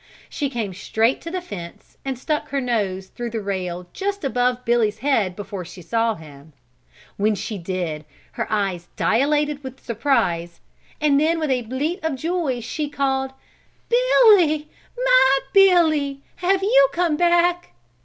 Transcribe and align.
She 0.31 0.49
came 0.49 0.73
straight 0.73 1.21
to 1.21 1.29
the 1.29 1.41
fence 1.41 1.95
and 2.03 2.17
stuck 2.17 2.49
her 2.49 2.59
nose 2.59 3.05
through 3.05 3.29
the 3.29 3.39
rail 3.39 3.87
just 3.93 4.23
above 4.23 4.65
Billy's 4.65 4.97
head 4.97 5.35
before 5.35 5.63
she 5.63 5.83
saw 5.83 6.15
him. 6.15 6.53
When 7.17 7.35
she 7.35 7.59
did, 7.59 8.05
her 8.31 8.47
eyes 8.51 8.87
dilated 8.95 9.63
with 9.63 9.79
surprise, 9.79 10.59
and 10.99 11.19
then 11.19 11.37
with 11.37 11.51
a 11.51 11.61
bleat 11.61 12.03
of 12.03 12.15
joy, 12.15 12.61
she 12.61 12.89
called: 12.89 13.31
"Billy! 13.89 14.71
My 14.97 15.39
Billy! 15.53 16.23
Have 16.37 16.63
you 16.63 16.87
come 16.93 17.15
back!" 17.15 17.69